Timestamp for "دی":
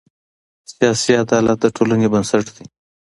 2.55-2.65